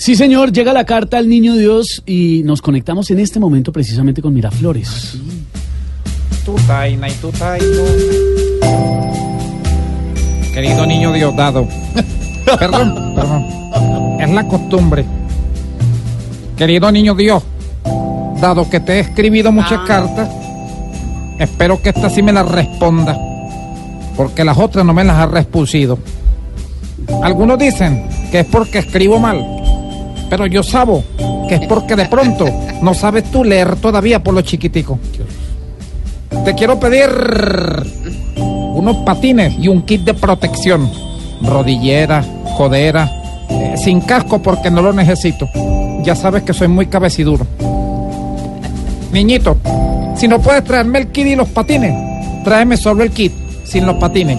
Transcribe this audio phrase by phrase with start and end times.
[0.00, 4.22] Sí, señor, llega la carta al niño Dios y nos conectamos en este momento precisamente
[4.22, 5.18] con Miraflores.
[10.54, 11.68] Querido niño Diosdado.
[12.58, 13.44] Perdón, perdón.
[14.18, 15.04] Es la costumbre.
[16.56, 17.42] Querido niño Dios,
[18.40, 20.30] dado que te he escribido muchas cartas,
[21.38, 23.18] espero que esta sí me la responda.
[24.16, 25.98] Porque las otras no me las ha respusido.
[27.22, 29.59] Algunos dicen que es porque escribo mal.
[30.30, 31.02] Pero yo sabo
[31.48, 32.46] que es porque de pronto
[32.80, 34.98] no sabes tú leer todavía por lo chiquitico.
[36.44, 37.10] Te quiero pedir
[38.36, 40.88] unos patines y un kit de protección.
[41.42, 42.24] Rodillera,
[42.56, 43.10] jodera,
[43.50, 45.48] eh, sin casco porque no lo necesito.
[46.02, 47.46] Ya sabes que soy muy cabeciduro.
[49.12, 49.56] Niñito,
[50.14, 51.92] si no puedes traerme el kit y los patines,
[52.44, 53.32] tráeme solo el kit,
[53.64, 54.38] sin los patines.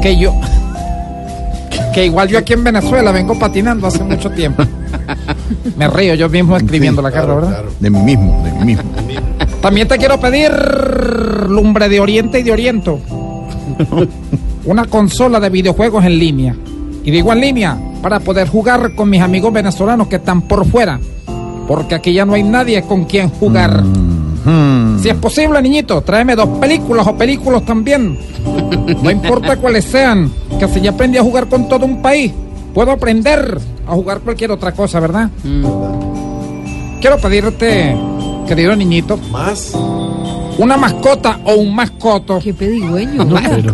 [0.00, 0.32] Que yo...
[1.96, 4.62] Que igual yo aquí en Venezuela vengo patinando hace mucho tiempo.
[5.78, 7.64] Me río yo mismo escribiendo la carta, ¿verdad?
[7.80, 8.82] De mí mismo, de mí mismo.
[9.62, 10.52] También te quiero pedir
[11.48, 13.00] lumbre de Oriente y de Oriento.
[14.66, 16.54] Una consola de videojuegos en línea.
[17.02, 21.00] Y digo en línea para poder jugar con mis amigos venezolanos que están por fuera.
[21.66, 23.82] Porque aquí ya no hay nadie con quien jugar.
[23.82, 24.98] Hmm.
[25.00, 28.18] Si es posible, niñito, tráeme dos películas o películas también.
[29.02, 32.32] No importa cuáles sean, que si ya aprendí a jugar con todo un país,
[32.74, 35.30] puedo aprender a jugar cualquier otra cosa, ¿verdad?
[37.00, 37.96] Quiero pedirte,
[38.46, 39.72] querido niñito, Más.
[40.58, 43.48] una mascota o un mascoto, Qué pedigüeño, No, ¿no?
[43.48, 43.72] pero-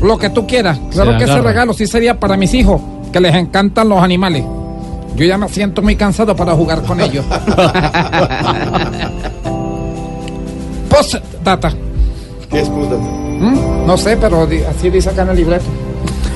[0.00, 0.80] lo que tú quieras.
[0.90, 2.80] Claro que ese regalo sí sería para mis hijos,
[3.12, 4.44] que les encantan los animales.
[5.16, 7.24] Yo ya me siento muy cansado para jugar con ellos.
[10.88, 11.72] Postdata.
[12.50, 13.19] ¿Qué es postdata?
[13.40, 13.86] ¿Mm?
[13.86, 15.64] No sé, pero así dice acá en el libreto.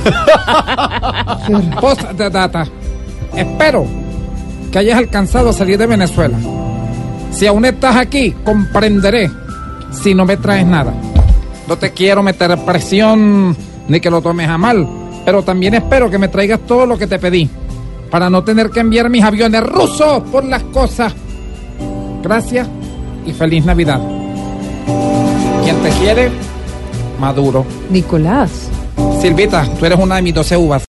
[1.80, 2.66] Postdata.
[3.36, 3.86] Espero
[4.72, 6.36] que hayas alcanzado a salir de Venezuela.
[7.30, 9.30] Si aún estás aquí, comprenderé
[9.92, 10.92] si no me traes nada.
[11.69, 13.56] No te quiero meter presión
[13.89, 14.86] ni que lo tomes a mal,
[15.24, 17.48] pero también espero que me traigas todo lo que te pedí
[18.11, 21.12] para no tener que enviar mis aviones rusos por las cosas.
[22.23, 22.68] Gracias
[23.27, 24.00] y feliz Navidad.
[25.64, 26.30] Quien te quiere,
[27.19, 27.64] Maduro.
[27.91, 28.69] Nicolás.
[29.20, 30.83] Silvita, tú eres una de mis 12 uvas.